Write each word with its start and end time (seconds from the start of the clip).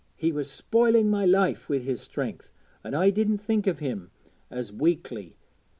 He 0.15 0.31
was 0.31 0.49
spoiling 0.49 1.11
my 1.11 1.27
life 1.27 1.69
wi' 1.69 1.77
his 1.77 2.01
strength, 2.01 2.51
an' 2.83 2.95
I 2.95 3.11
didn't 3.11 3.37
think 3.37 3.67
o' 3.67 3.73
him 3.75 4.09
as 4.49 4.73
weakly. 4.73 5.37